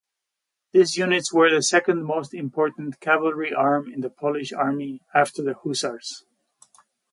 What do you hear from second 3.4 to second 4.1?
arm in the